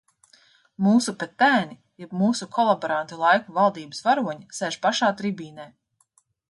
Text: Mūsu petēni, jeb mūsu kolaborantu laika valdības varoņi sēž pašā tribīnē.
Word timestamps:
Mūsu 0.85 1.13
petēni, 1.23 1.77
jeb 2.05 2.17
mūsu 2.23 2.49
kolaborantu 2.57 3.21
laika 3.25 3.57
valdības 3.61 4.05
varoņi 4.09 4.53
sēž 4.63 4.83
pašā 4.89 5.17
tribīnē. 5.23 5.73